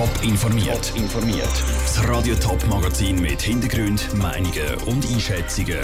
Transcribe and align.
Top 0.00 0.22
informiert. 0.22 0.94
informiert. 0.96 1.52
Das 1.82 2.08
Radio 2.08 2.34
Top 2.36 2.66
Magazin 2.68 3.20
mit 3.20 3.42
Hintergrund, 3.42 4.08
Meinungen 4.14 4.74
und 4.86 5.06
Einschätzungen 5.12 5.76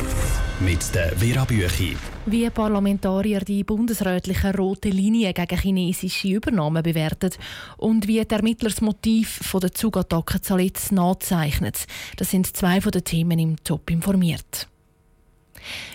mit 0.59 0.95
der 0.95 1.15
Vera 1.19 1.45
Büchi. 1.45 1.99
Wie 2.25 2.49
Parlamentarier 2.49 3.41
die 3.41 3.63
bundesrätliche 3.63 4.57
rote 4.57 4.89
Linie 4.89 5.35
gegen 5.35 5.59
chinesische 5.59 6.29
Übernahmen 6.29 6.83
bewerten 6.83 7.33
und 7.77 8.07
wie 8.07 8.25
der 8.25 8.39
Ermittler 8.39 8.71
das 8.71 8.81
Motiv 8.81 9.39
von 9.43 9.61
der 9.61 9.73
Zugattacke 9.73 10.41
zuletzt 10.41 10.93
nachzeichnet, 10.93 11.85
das 12.17 12.31
sind 12.31 12.57
zwei 12.57 12.81
von 12.81 12.93
den 12.93 13.05
Themen 13.05 13.39
im 13.39 13.63
Top 13.65 13.91
informiert. 13.91 14.67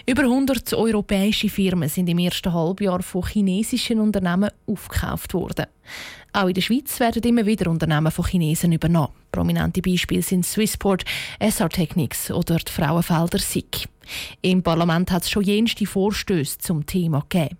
Über 0.05 0.23
100 0.23 0.73
europäische 0.73 1.49
Firmen 1.49 1.89
sind 1.89 2.09
im 2.09 2.19
ersten 2.19 2.53
Halbjahr 2.53 3.01
von 3.03 3.25
chinesischen 3.25 3.99
Unternehmen 3.99 4.49
aufgekauft 4.65 5.33
worden. 5.33 5.67
Auch 6.33 6.47
in 6.47 6.53
der 6.53 6.61
Schweiz 6.61 6.99
werden 6.99 7.23
immer 7.23 7.45
wieder 7.45 7.69
Unternehmen 7.69 8.11
von 8.11 8.25
Chinesen 8.25 8.71
übernommen. 8.71 9.13
Prominente 9.31 9.81
Beispiele 9.81 10.21
sind 10.21 10.45
Swissport, 10.45 11.03
SR 11.39 11.69
Technics 11.69 12.31
oder 12.31 12.57
die 12.57 12.71
Frauenfelder 12.71 13.39
SICK. 13.39 13.89
Im 14.41 14.63
Parlament 14.63 15.11
hat 15.11 15.23
es 15.23 15.29
schon 15.29 15.43
jenste 15.43 15.85
Vorstöße 15.85 16.59
zum 16.59 16.85
Thema 16.85 17.25
gegeben. 17.27 17.57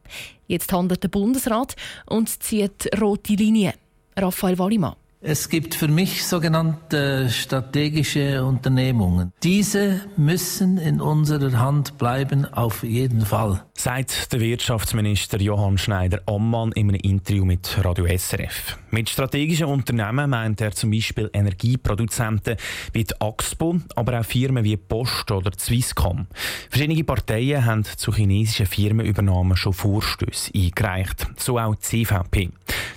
Jetzt 0.48 0.72
handelt 0.72 1.03
der 1.03 1.09
Bundesrat 1.09 1.75
und 2.05 2.30
zieht 2.44 2.89
rote 3.00 3.34
Linien. 3.34 3.73
Raphael 4.17 4.58
Wallimann. 4.58 4.95
Es 5.23 5.49
gibt 5.49 5.75
für 5.75 5.88
mich 5.88 6.25
sogenannte 6.25 7.30
strategische 7.30 8.43
Unternehmungen. 8.43 9.31
Diese 9.44 10.02
müssen 10.17 10.80
in 10.80 10.99
unserer 10.99 11.59
Hand 11.59 11.99
bleiben, 11.99 12.52
auf 12.52 12.81
jeden 12.81 13.21
Fall. 13.21 13.63
Sagt 13.77 14.34
der 14.34 14.39
Wirtschaftsminister 14.39 15.39
Johann 15.39 15.77
Schneider-Ammann 15.77 16.71
in 16.71 16.89
einem 16.89 16.99
Interview 17.02 17.45
mit 17.45 17.70
Radio 17.85 18.07
SRF. 18.07 18.80
Mit 18.89 19.09
strategischen 19.09 19.67
Unternehmen 19.67 20.31
meint 20.31 20.59
er 20.59 20.71
zum 20.71 20.89
Beispiel 20.89 21.30
Energieproduzenten 21.33 22.58
wie 22.91 23.03
die 23.03 23.13
Axpo, 23.22 23.80
aber 23.95 24.19
auch 24.19 24.25
Firmen 24.25 24.63
wie 24.63 24.78
Post 24.78 25.30
oder 25.30 25.52
Swisscom. 25.56 26.25
Verschiedene 26.72 27.03
Parteien 27.03 27.63
haben 27.63 27.83
zu 27.83 28.11
chinesischen 28.11 28.66
Firmenübernahmen 28.66 29.56
schon 29.56 29.73
Vorstöße 29.73 30.52
eingereicht, 30.56 31.28
so 31.38 31.59
auch 31.59 31.75
die 31.75 32.06
CVP. 32.06 32.50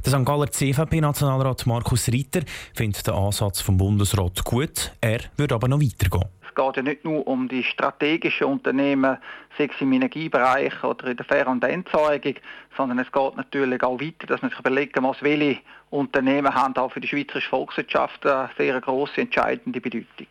Der 0.04 0.12
St. 0.12 0.26
Galler 0.26 0.50
CVP-Nationalrat 0.50 1.64
Markus 1.64 2.08
Reiter 2.08 2.42
findet 2.74 3.06
den 3.06 3.14
Ansatz 3.14 3.62
vom 3.62 3.78
Bundesrat 3.78 4.44
gut. 4.44 4.92
Er 5.00 5.20
würde 5.38 5.54
aber 5.54 5.66
noch 5.66 5.80
weitergehen. 5.80 6.28
Es 6.46 6.54
geht 6.54 6.76
ja 6.76 6.82
nicht 6.82 7.06
nur 7.06 7.26
um 7.26 7.48
die 7.48 7.64
strategischen 7.64 8.48
Unternehmen, 8.48 9.16
sei 9.56 9.70
es 9.74 9.80
im 9.80 9.94
Energiebereich 9.94 10.84
oder 10.84 11.06
in 11.06 11.16
der 11.16 11.24
Fair- 11.24 11.48
und 11.48 11.64
Entsorgung, 11.64 12.34
sondern 12.76 12.98
es 12.98 13.10
geht 13.10 13.36
natürlich 13.36 13.82
auch 13.82 13.98
weiter, 13.98 14.26
dass 14.26 14.42
man 14.42 14.50
sich 14.50 14.60
überlegen 14.60 15.02
muss, 15.02 15.22
welche 15.22 15.60
Unternehmen 15.88 16.54
haben 16.54 16.76
auch 16.76 16.92
für 16.92 17.00
die 17.00 17.08
schweizerische 17.08 17.48
Volkswirtschaft 17.48 18.26
eine 18.26 18.50
sehr 18.58 18.78
grosse, 18.82 19.22
entscheidende 19.22 19.80
Bedeutung. 19.80 20.28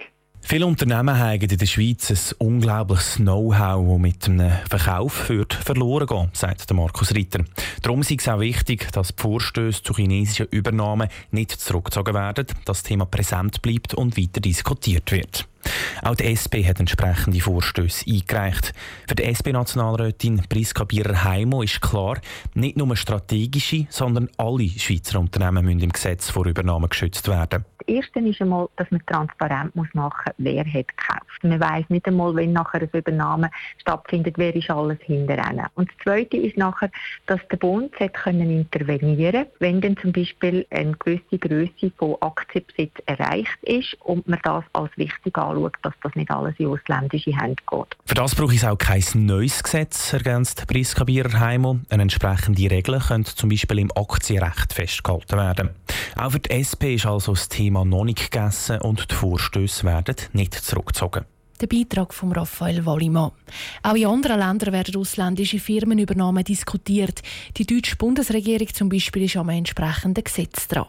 Viele 0.53 0.67
Unternehmen 0.67 1.17
haben 1.17 1.41
in 1.41 1.57
der 1.57 1.65
Schweiz 1.65 2.11
ein 2.11 2.47
unglaubliches 2.47 3.15
Know-how, 3.15 3.87
das 3.93 3.99
mit 3.99 4.29
einem 4.29 4.51
Verkauf 4.69 5.27
wird 5.29 5.51
verloren 5.51 6.05
gehen, 6.05 6.29
sagt 6.33 6.71
Markus 6.71 7.11
Ritter. 7.15 7.43
Darum 7.81 8.01
ist 8.01 8.11
es 8.11 8.29
auch 8.29 8.39
wichtig, 8.39 8.91
dass 8.91 9.15
die 9.15 9.19
Vorstöße 9.19 9.81
zu 9.81 9.95
chinesischen 9.95 10.45
Übernahmen 10.51 11.09
nicht 11.31 11.49
zurückgezogen 11.59 12.13
werden, 12.13 12.45
dass 12.45 12.65
das 12.65 12.83
Thema 12.83 13.07
präsent 13.07 13.63
bleibt 13.63 13.95
und 13.95 14.15
weiter 14.15 14.41
diskutiert 14.41 15.11
wird. 15.11 15.47
Auch 16.01 16.15
die 16.15 16.25
SP 16.31 16.65
hat 16.67 16.79
entsprechende 16.79 17.39
Vorstöße 17.39 18.05
eingereicht. 18.09 18.73
Für 19.07 19.15
die 19.15 19.23
SP-Nationalrätin 19.23 20.41
Priska 20.49 20.83
Bierer-Heimo 20.83 21.61
ist 21.61 21.81
klar, 21.81 22.19
nicht 22.53 22.77
nur 22.77 22.95
strategische, 22.95 23.87
sondern 23.89 24.29
alle 24.37 24.69
Schweizer 24.69 25.19
Unternehmen 25.19 25.65
müssen 25.65 25.81
im 25.81 25.91
Gesetz 25.91 26.29
vor 26.29 26.45
Übernahmen 26.45 26.89
geschützt 26.89 27.27
werden. 27.27 27.65
Das 27.85 27.95
Erste 27.95 28.19
ist 28.19 28.41
einmal, 28.41 28.69
dass 28.77 28.89
man 28.91 29.05
transparent 29.05 29.75
muss 29.75 29.87
machen 29.93 30.31
muss, 30.37 30.45
wer 30.45 30.65
hat 30.65 30.87
gekauft. 30.87 31.43
Man 31.43 31.59
weiß 31.59 31.89
nicht 31.89 32.07
einmal, 32.07 32.33
wenn 32.35 32.53
nachher 32.53 32.79
eine 32.79 32.89
Übernahme 32.93 33.49
stattfindet, 33.77 34.37
wer 34.37 34.55
ist 34.55 34.69
alles 34.69 34.99
hinterher. 35.01 35.69
Und 35.75 35.89
das 35.89 35.97
Zweite 36.03 36.37
ist 36.37 36.55
nachher, 36.55 36.89
dass 37.25 37.41
der 37.51 37.57
Bund 37.57 37.91
können 38.13 38.49
intervenieren 38.49 39.47
wenn 39.59 39.81
dann 39.81 39.97
zum 39.97 40.11
Beispiel 40.11 40.65
eine 40.69 40.93
gewisse 40.93 41.37
Größe 41.37 41.91
von 41.97 42.15
Aktienbesitz 42.21 42.93
erreicht 43.05 43.57
ist 43.63 43.95
und 44.01 44.27
man 44.27 44.39
das 44.43 44.63
als 44.73 44.91
wichtig 44.97 45.37
anschaut, 45.37 45.52
dass 45.81 45.93
das 46.01 46.15
nicht 46.15 46.31
alles 46.31 46.55
in 46.57 46.67
ausländische 46.67 47.35
Hände 47.35 47.61
geht. 47.69 47.97
Für 48.05 48.15
das 48.15 48.35
brauche 48.35 48.55
es 48.55 48.63
auch 48.63 48.77
kein 48.77 49.03
neues 49.15 49.63
Gesetz, 49.63 50.13
ergänzt 50.13 50.67
Priska 50.67 51.03
Biererheimo. 51.03 51.79
Eine 51.89 52.03
entsprechende 52.03 52.69
Regel 52.69 52.99
könnte 52.99 53.35
zum 53.35 53.49
Beispiel 53.49 53.79
im 53.79 53.91
Aktienrecht 53.95 54.73
festgehalten 54.73 55.37
werden. 55.37 55.69
Auch 56.15 56.31
für 56.31 56.39
die 56.39 56.51
SP 56.51 56.95
ist 56.95 57.05
also 57.05 57.33
das 57.33 57.49
Thema 57.49 57.63
Thema 57.63 57.85
noch 57.85 58.03
nicht 58.03 58.31
gegessen 58.31 58.81
und 58.81 59.09
die 59.09 59.15
Vorstöße 59.15 59.85
werden 59.85 60.15
nicht 60.33 60.53
zurückgezogen. 60.53 61.25
Der 61.61 61.67
Beitrag 61.67 62.13
von 62.13 62.31
Raphael 62.33 62.85
Wallimann. 62.85 63.31
Auch 63.83 63.95
in 63.95 64.05
anderen 64.05 64.39
Ländern 64.39 64.73
werden 64.73 64.95
ausländische 64.97 65.59
Firmenübernahmen 65.59 66.43
diskutiert. 66.43 67.21
Die 67.57 67.65
deutsche 67.65 67.95
Bundesregierung 67.95 68.67
zum 68.73 68.89
Beispiel 68.89 69.23
ist 69.23 69.37
am 69.37 69.49
entsprechenden 69.49 70.23
Gesetz 70.23 70.67
dran. 70.67 70.87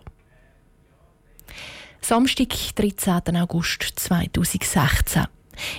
Samstag, 2.05 2.51
13. 2.75 3.35
August 3.39 3.83
2016. 3.97 5.25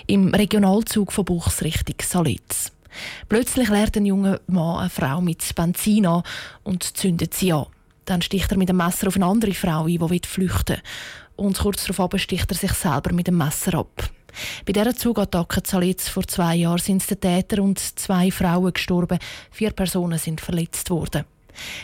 Im 0.08 0.34
Regionalzug 0.34 1.14
von 1.14 1.24
Buchs 1.24 1.62
Richtung 1.62 1.98
Salitz. 2.02 2.72
Plötzlich 3.30 3.70
lernt 3.70 3.96
ein 3.96 4.08
junger 4.08 4.40
Mann 4.48 4.80
eine 4.80 4.90
Frau 4.90 5.22
mit 5.22 5.54
Benzin 5.54 6.08
an 6.08 6.24
und 6.64 6.98
zündet 6.98 7.36
sie 7.36 7.54
an. 7.54 7.68
Dann 8.06 8.24
sticht 8.24 8.52
er 8.52 8.58
mit 8.58 8.70
dem 8.70 8.78
Messer 8.78 9.08
auf 9.08 9.18
eine 9.18 9.28
andere 9.28 9.54
Frau 9.54 9.86
ein, 9.86 10.00
die 10.00 10.22
flüchten 10.26 10.78
will. 10.78 10.84
Und 11.36 11.60
kurz 11.60 11.86
darauf 11.86 12.20
sticht 12.20 12.50
er 12.50 12.58
sich 12.58 12.74
selber 12.74 13.14
mit 13.14 13.28
dem 13.28 13.38
Messer 13.38 13.76
ab. 13.76 14.10
Bei 14.66 14.74
dieser 14.74 14.96
Zugattacke 14.96 15.62
Zalitz 15.62 16.10
vor 16.10 16.28
zwei 16.28 16.56
Jahren 16.56 16.80
sind 16.80 17.08
der 17.08 17.20
Täter 17.20 17.62
und 17.62 17.78
zwei 17.78 18.32
Frauen 18.32 18.74
gestorben. 18.74 19.20
Vier 19.52 19.70
Personen 19.70 20.18
sind 20.18 20.42
verletzt 20.42 20.90
worden. 20.90 21.26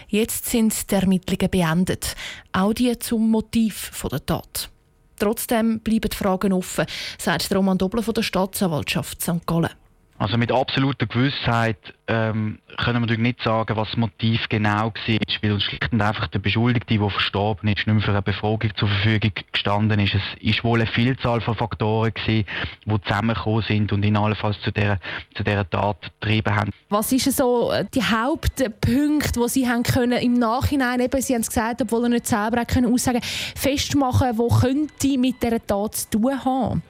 Jetzt 0.08 0.46
sind 0.46 0.90
die 0.92 0.96
Ermittlungen 0.96 1.50
beendet. 1.50 2.16
Auch 2.52 2.74
die 2.74 2.98
zum 3.00 3.30
Motiv 3.30 3.92
der 4.10 4.26
Tat. 4.26 4.70
Trotzdem 5.18 5.80
bleiben 5.82 6.12
Fragen 6.12 6.54
offen, 6.54 6.86
sagt 7.20 7.54
Roman 7.54 7.78
Dobler 7.78 8.02
von 8.02 8.14
der 8.14 8.24
Staatsanwaltschaft 8.24 9.22
St. 9.22 9.46
Gallen. 9.46 9.81
Also 10.22 10.38
mit 10.38 10.52
absoluter 10.52 11.08
Gewissheit 11.08 11.80
ähm, 12.06 12.60
können 12.78 12.98
wir 12.98 13.00
natürlich 13.00 13.24
nicht 13.24 13.42
sagen, 13.42 13.76
was 13.76 13.88
das 13.88 13.98
Motiv 13.98 14.48
genau 14.50 14.94
war, 14.94 14.94
weil 15.42 15.60
schlicht 15.60 15.92
und 15.92 16.00
einfach 16.00 16.28
der 16.28 16.38
Beschuldigte, 16.38 17.00
der 17.00 17.10
verstorben 17.10 17.68
ist, 17.70 17.88
nicht 17.88 17.88
mehr 17.88 18.02
für 18.02 18.12
eine 18.12 18.22
Befragung 18.22 18.70
zur 18.76 18.88
Verfügung 18.88 19.32
gestanden 19.52 20.00
ist. 20.00 20.14
Es 20.14 20.22
ist 20.40 20.64
wohl 20.64 20.80
eine 20.80 20.88
Vielzahl 20.88 21.42
von 21.42 21.56
Faktoren 21.56 22.14
die 22.28 22.46
zusammengekommen 22.86 23.64
sind 23.64 23.92
und 23.94 24.06
ihn 24.06 24.16
allenfalls 24.16 24.62
zu 24.62 24.72
dieser, 24.72 25.00
zu 25.36 25.44
dieser 25.44 25.68
Tat 25.68 26.12
getrieben 26.20 26.56
haben. 26.56 26.72
Was 26.90 27.12
ist 27.12 27.36
so 27.36 27.72
äh, 27.72 27.86
die 27.92 28.04
Hauptpunkte, 28.04 29.40
die 29.40 29.50
Sie 29.50 29.68
haben 29.68 29.82
können 29.82 30.20
im 30.22 30.34
Nachhinein, 30.34 31.00
eben, 31.00 31.20
Sie 31.20 31.34
haben 31.34 31.42
es 31.42 31.48
gesagt, 31.48 31.82
obwohl 31.82 32.04
er 32.04 32.10
nicht 32.10 32.28
selber 32.28 32.64
können 32.66 32.94
aussagen 32.94 33.22
festmachen, 33.24 34.38
wo 34.38 34.50
könnte 34.50 35.18
mit 35.18 35.42
dieser 35.42 35.66
Tat 35.66 35.96
zu 35.96 36.12
tun 36.12 36.46
haben? 36.46 36.84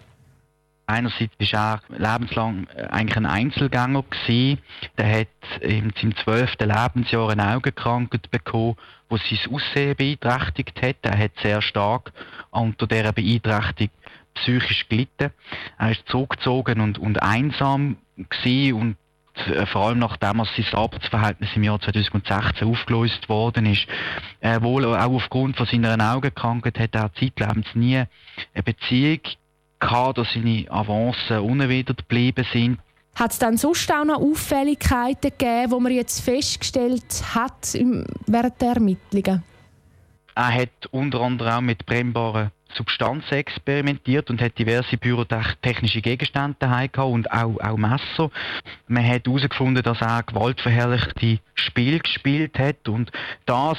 Einerseits 0.92 1.54
war 1.54 1.82
er 1.90 1.98
lebenslang 1.98 2.68
äh, 2.76 2.84
eigentlich 2.88 3.18
ein 3.18 3.26
Einzelgänger 3.26 4.04
gewesen. 4.04 4.60
Der 4.98 5.22
hat 5.22 5.62
in 5.62 5.94
seinem 5.96 6.16
zwölften 6.18 6.70
Lebensjahr 6.70 7.30
eine 7.30 7.56
Augenkrankheit 7.56 8.30
bekommen, 8.30 8.76
wo 9.10 9.18
sein 9.18 9.40
Aussehen 9.54 9.96
beeinträchtigt 9.96 10.82
hat. 10.82 10.98
Er 11.04 11.18
hat 11.18 11.32
sehr 11.42 11.62
stark 11.62 12.12
unter 12.50 12.88
dieser 12.88 13.14
Beeinträchtigung 13.14 13.96
psychisch 14.34 14.88
gelitten. 14.90 15.32
Er 15.78 15.92
ist 15.92 16.08
zurückgezogen 16.08 16.82
und, 16.82 16.98
und 16.98 17.22
einsam 17.22 17.98
gewesen 18.18 18.74
und 18.74 18.98
äh, 19.48 19.66
vor 19.66 19.88
allem 19.88 20.00
nachdem 20.00 20.44
sein 20.44 20.66
Arbeitsverhältnis 20.74 21.50
im 21.56 21.64
Jahr 21.64 21.80
2016 21.80 22.68
aufgelöst 22.68 23.30
worden 23.30 23.66
ist, 23.66 23.88
äh, 24.42 24.62
wohl 24.62 24.86
auch 24.86 25.12
aufgrund 25.12 25.56
von 25.56 25.66
seiner 25.66 26.14
Augenkrankheit 26.14 26.80
hat 26.80 26.96
er 26.96 27.14
zeitlebens 27.14 27.68
nie 27.76 28.04
eine 28.54 28.64
Beziehung 28.64 29.20
gehabt, 29.82 30.18
dass 30.18 30.28
seine 30.34 30.66
Avancen 30.70 31.40
unerwidert 31.40 31.98
geblieben 31.98 32.46
sind. 32.54 32.80
Hat 33.16 33.32
es 33.32 33.40
dann 33.40 33.58
sonst 33.58 33.92
auch 33.92 34.06
noch 34.06 34.22
Auffälligkeiten 34.22 35.32
gegeben, 35.38 35.72
die 35.76 35.80
man 35.82 35.92
jetzt 35.92 36.22
festgestellt 36.22 37.24
hat 37.36 37.78
während 38.26 38.62
der 38.62 38.70
Ermittlungen? 38.70 39.44
Er 40.34 40.54
hat 40.54 40.70
unter 40.92 41.20
anderem 41.20 41.52
auch 41.52 41.62
mit 41.62 41.86
brennbaren 41.86 42.52
Substanzen 42.74 43.34
experimentiert 43.34 44.30
und 44.30 44.42
hat 44.42 44.58
diverse 44.58 44.98
pyrotechnische 44.98 46.02
Gegenstände 46.02 46.56
daheim 46.60 46.90
und 46.96 47.30
auch, 47.32 47.60
auch 47.60 47.78
Messer. 47.78 48.32
Man 48.88 49.06
hat 49.06 49.28
herausgefunden, 49.28 49.84
dass 49.84 50.00
er 50.00 50.24
gewaltverherrlichte 50.24 51.40
Spiel 51.54 52.00
gespielt 52.00 52.58
hat 52.58 52.88
und 52.88 53.12
das 53.46 53.78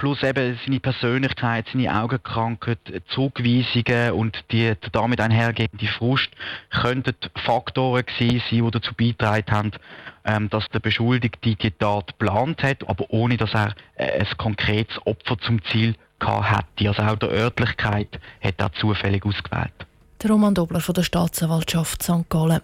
plus 0.00 0.22
eben 0.22 0.58
seine 0.64 0.80
Persönlichkeit, 0.80 1.66
seine 1.70 1.94
Augenkrankheit, 1.94 2.78
Zurückweisungen 3.08 4.12
und 4.12 4.44
die 4.50 4.72
damit 4.92 5.20
einhergehende 5.20 5.86
Frust 5.86 6.30
könnten 6.70 7.14
Faktoren 7.44 8.06
gewesen 8.06 8.42
sein, 8.50 8.64
die 8.64 8.70
dazu 8.70 8.94
beigetragen 8.94 9.50
haben, 9.50 9.70
ähm, 10.24 10.48
dass 10.48 10.66
der 10.70 10.80
Beschuldigte 10.80 11.54
die 11.54 11.70
Tat 11.72 12.18
geplant 12.18 12.62
hat, 12.62 12.88
aber 12.88 13.10
ohne 13.10 13.36
dass 13.36 13.52
er 13.52 13.74
äh, 13.96 14.20
ein 14.20 14.38
konkretes 14.38 15.06
Opfer 15.06 15.36
zum 15.38 15.62
Ziel 15.64 15.94
hätte. 16.18 16.88
Also 16.88 17.02
auch 17.02 17.16
der 17.16 17.28
Örtlichkeit 17.28 18.18
hat 18.42 18.54
er 18.56 18.72
zufällig 18.72 19.26
ausgewählt. 19.26 19.86
Der 20.22 20.30
Roman 20.30 20.54
Dobler 20.54 20.80
von 20.80 20.94
der 20.94 21.02
Staatsanwaltschaft 21.02 22.02
St. 22.02 22.28
Gallen. 22.28 22.60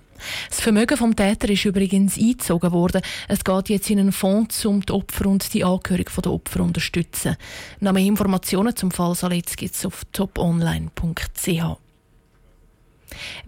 Das 0.50 0.60
Vermögen 0.60 0.98
vom 0.98 1.16
Täter 1.16 1.48
ist 1.48 1.64
übrigens 1.64 2.18
eingezogen 2.18 2.70
worden. 2.72 3.00
Es 3.28 3.44
geht 3.44 3.70
jetzt 3.70 3.88
in 3.88 3.98
einen 3.98 4.12
Fonds, 4.12 4.66
um 4.66 4.84
die 4.84 4.92
Opfer 4.92 5.26
und 5.26 5.54
die 5.54 5.64
Angehörigen 5.64 6.12
der 6.22 6.32
Opfer 6.32 6.58
zu 6.58 6.62
unterstützen. 6.62 7.36
Noch 7.80 7.92
mehr 7.92 8.04
Informationen 8.04 8.76
zum 8.76 8.90
Fall 8.90 9.14
Salitz 9.14 9.56
gibt 9.56 9.74
es 9.74 9.86
auf 9.86 10.04
toponline.ch. 10.12 11.85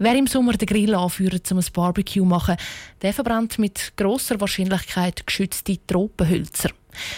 Wer 0.01 0.15
im 0.15 0.27
Sommer 0.27 0.53
den 0.53 0.65
Grill 0.65 0.95
anführt, 0.95 1.51
um 1.51 1.57
ein 1.57 1.65
Barbecue 1.73 2.21
zu 2.21 2.25
machen, 2.25 2.55
der 3.01 3.13
verbrennt 3.13 3.59
mit 3.59 3.91
grosser 3.97 4.39
Wahrscheinlichkeit 4.39 5.27
geschützte 5.27 5.77
Tropenhölzer. 5.87 6.69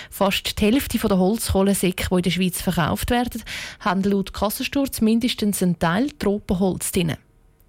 Fast 0.09 0.59
die 0.59 0.65
Hälfte 0.65 0.97
der 0.97 1.19
Holzkohlensäcke, 1.19 2.07
die 2.09 2.15
in 2.15 2.21
der 2.23 2.31
Schweiz 2.31 2.59
verkauft 2.59 3.11
werden, 3.11 3.43
haben 3.81 4.01
laut 4.01 4.33
Kassensturz 4.33 4.99
mindestens 4.99 5.61
einen 5.61 5.77
Teil 5.77 6.09
Tropenholz 6.17 6.91
drin. 6.91 7.17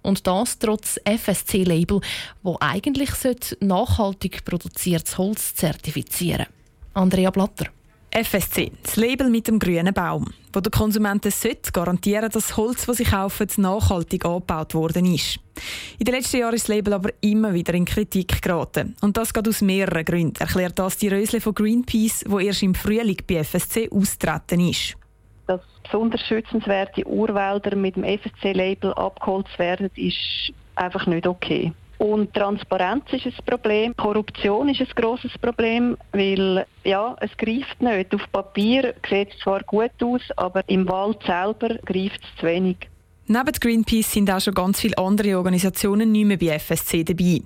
Und 0.01 0.25
das 0.25 0.57
trotz 0.57 0.99
FSC-Label, 1.05 2.01
wo 2.41 2.57
eigentlich 2.59 3.11
nachhaltig 3.59 4.43
produziertes 4.43 5.19
Holz 5.19 5.53
zertifizieren 5.53 6.47
Andrea 6.95 7.29
Blatter. 7.29 7.67
FSC, 8.13 8.71
das 8.83 8.95
Label 8.95 9.27
mit 9.31 9.47
dem 9.47 9.57
grünen 9.57 9.91
Baum, 9.91 10.27
wo 10.53 10.59
der 10.59 10.71
Konsument 10.71 11.25
sollte 11.25 11.71
garantieren, 11.71 12.29
dass 12.29 12.47
das 12.47 12.57
Holz, 12.57 12.85
das 12.85 12.97
sie 12.97 13.05
kaufen, 13.05 13.47
nachhaltig 13.57 14.23
angebaut 14.23 14.75
worden 14.75 15.05
ist. 15.05 15.39
In 15.97 16.05
den 16.05 16.13
letzten 16.13 16.37
Jahren 16.37 16.53
ist 16.53 16.69
das 16.69 16.75
Label 16.75 16.93
aber 16.93 17.09
immer 17.21 17.55
wieder 17.55 17.73
in 17.73 17.85
Kritik 17.85 18.39
geraten. 18.39 18.95
Und 19.01 19.17
das 19.17 19.33
geht 19.33 19.47
aus 19.47 19.61
mehreren 19.61 20.05
Gründen, 20.05 20.39
erklärt 20.39 20.77
das 20.77 20.97
die 20.97 21.07
Rösle 21.07 21.41
von 21.41 21.55
Greenpeace, 21.55 22.25
wo 22.27 22.37
erst 22.37 22.61
im 22.61 22.75
Frühling 22.75 23.17
bei 23.27 23.43
FSC 23.43 23.89
austreten 23.91 24.59
ist. 24.59 24.95
Dass 25.47 25.61
besonders 25.81 26.21
schützenswerte 26.21 27.07
Urwälder 27.07 27.75
mit 27.75 27.95
dem 27.95 28.03
FSC-Label 28.03 28.93
abgeholzt 28.93 29.57
werden, 29.57 29.89
ist 29.95 30.53
einfach 30.75 31.07
nicht 31.07 31.25
okay. 31.25 31.73
Und 32.03 32.33
Transparenz 32.33 33.05
ist 33.13 33.27
ein 33.27 33.33
Problem, 33.45 33.95
Korruption 33.95 34.67
ist 34.67 34.81
ein 34.81 34.89
grosses 34.93 35.31
Problem, 35.37 35.95
weil 36.11 36.65
ja, 36.83 37.15
es 37.21 37.31
greift 37.37 37.81
nicht. 37.81 38.13
Auf 38.13 38.29
Papier 38.29 38.93
sieht 39.09 39.31
es 39.31 39.39
zwar 39.39 39.63
gut 39.63 39.91
aus, 40.03 40.21
aber 40.35 40.67
im 40.67 40.85
Wald 40.89 41.19
selber 41.25 41.69
greift 41.85 42.19
es 42.21 42.39
zu 42.41 42.45
wenig. 42.45 42.75
Neben 43.27 43.53
Greenpeace 43.53 44.11
sind 44.11 44.29
auch 44.29 44.41
schon 44.41 44.53
ganz 44.53 44.81
viele 44.81 44.97
andere 44.97 45.37
Organisationen 45.37 46.11
nicht 46.11 46.25
mehr 46.25 46.35
bei 46.35 46.59
FSC 46.59 47.05
dabei. 47.05 47.39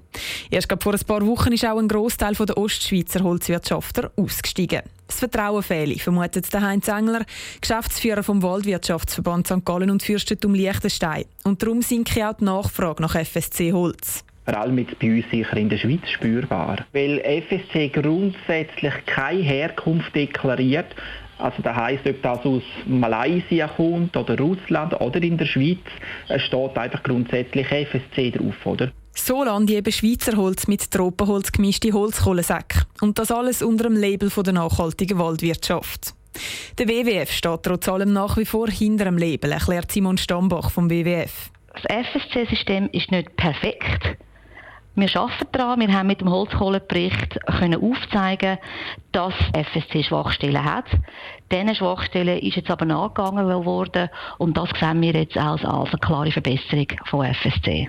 Erst 0.49 0.73
vor 0.81 0.93
ein 0.95 1.05
paar 1.05 1.27
Wochen 1.27 1.53
ist 1.53 1.63
auch 1.63 1.77
ein 1.77 1.87
Großteil 1.87 2.33
der 2.33 2.57
Ostschweizer 2.57 3.23
Holzwirtschaftler 3.23 4.11
ausgestiegen. 4.15 4.81
Das 5.05 5.19
Vertrauen 5.19 5.61
fehle, 5.61 5.99
vermutet 5.99 6.51
Heinz 6.51 6.87
Engler, 6.87 7.25
Geschäftsführer 7.61 8.23
vom 8.23 8.41
Waldwirtschaftsverband 8.41 9.45
St. 9.45 9.63
Gallen 9.63 9.91
und 9.91 10.01
Fürstentum 10.01 10.55
Liechtenstein. 10.55 11.25
Und 11.43 11.61
darum 11.61 11.83
sinke 11.83 12.27
auch 12.27 12.33
die 12.33 12.45
Nachfrage 12.45 13.03
nach 13.03 13.13
FSC 13.13 13.71
Holz 13.71 14.23
vor 14.47 14.57
allem 14.57 14.77
jetzt 14.77 14.97
bei 14.99 15.13
uns 15.13 15.25
sicher 15.29 15.57
in 15.57 15.67
der 15.67 15.77
Schweiz 15.77 16.07
spürbar. 16.09 16.85
Weil 16.93 17.19
FSC 17.19 17.89
grundsätzlich 17.89 18.93
keine 19.05 19.41
Herkunft 19.41 20.15
deklariert. 20.15 20.95
Also 21.37 21.61
das 21.61 21.75
heisst, 21.75 22.07
ob 22.07 22.21
das 22.21 22.45
aus 22.45 22.63
Malaysia 22.85 23.67
kommt 23.67 24.15
oder 24.15 24.37
Russland 24.37 24.99
oder 25.01 25.21
in 25.21 25.37
der 25.37 25.45
Schweiz, 25.45 25.79
es 26.29 26.41
steht 26.43 26.77
einfach 26.77 27.03
grundsätzlich 27.03 27.67
FSC 27.67 28.31
drauf, 28.31 28.65
oder? 28.65 28.91
So 29.13 29.43
lande 29.43 29.73
eben 29.73 29.91
Schweizer 29.91 30.37
Holz 30.37 30.67
mit 30.67 30.89
Tropenholz 30.89 31.51
gemischte 31.51 31.91
Holzkohlensäcke. 31.91 32.83
Und 33.01 33.19
das 33.19 33.31
alles 33.31 33.61
unter 33.61 33.83
dem 33.83 33.97
Label 33.97 34.29
von 34.29 34.45
der 34.45 34.53
nachhaltigen 34.53 35.19
Waldwirtschaft. 35.19 36.13
Der 36.77 36.87
WWF 36.87 37.31
steht 37.31 37.63
trotz 37.63 37.89
allem 37.89 38.13
nach 38.13 38.37
wie 38.37 38.45
vor 38.45 38.69
hinter 38.69 39.05
dem 39.05 39.17
Label, 39.17 39.51
erklärt 39.51 39.91
Simon 39.91 40.17
Stambach 40.17 40.71
vom 40.71 40.89
WWF. 40.89 41.49
Das 41.73 41.83
FSC-System 41.83 42.89
ist 42.93 43.11
nicht 43.11 43.35
perfekt. 43.35 44.17
Wir 44.97 45.15
arbeiten 45.15 45.47
daran. 45.51 45.79
Wir 45.79 45.93
haben 45.93 46.07
mit 46.07 46.21
dem 46.21 46.31
Holzkohlenbericht 46.31 47.39
können 47.59 47.79
aufzeigen, 47.79 48.57
dass 49.11 49.33
FSC 49.53 50.03
Schwachstellen 50.03 50.63
hat. 50.63 50.85
Diese 51.51 51.75
Schwachstellen 51.75 52.39
ist 52.39 52.55
jetzt 52.55 52.71
aber 52.71 52.85
nachgegangen 52.85 53.45
worden 53.45 54.09
und 54.39 54.57
das 54.57 54.69
sehen 54.79 54.99
wir 55.01 55.13
jetzt 55.13 55.37
als, 55.37 55.63
als 55.63 55.89
eine 55.89 55.99
klare 55.99 56.31
Verbesserung 56.31 56.87
von 57.05 57.31
FSC. 57.31 57.87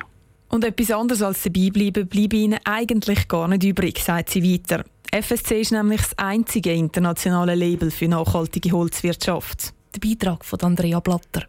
Und 0.50 0.64
etwas 0.64 0.90
anderes 0.90 1.22
als 1.22 1.42
dabei 1.42 1.70
bleiben, 1.72 2.06
bleibt 2.06 2.34
Ihnen 2.34 2.58
eigentlich 2.64 3.26
gar 3.26 3.48
nicht 3.48 3.64
übrig, 3.64 4.00
sagt 4.00 4.28
sie 4.28 4.44
weiter. 4.44 4.84
FSC 5.10 5.62
ist 5.62 5.72
nämlich 5.72 6.02
das 6.02 6.18
einzige 6.18 6.74
internationale 6.74 7.54
Label 7.54 7.90
für 7.90 8.08
nachhaltige 8.08 8.72
Holzwirtschaft. 8.72 9.72
Der 9.94 10.06
Beitrag 10.06 10.44
von 10.44 10.60
Andrea 10.60 11.00
Blatter. 11.00 11.46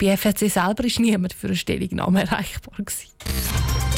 Bei 0.00 0.16
FSC 0.16 0.46
selber 0.46 0.84
war 0.84 1.02
niemand 1.02 1.32
für 1.32 1.48
eine 1.48 1.56
Stellungnahme 1.56 2.20
erreichbar. 2.20 2.76
Gewesen. 2.76 3.08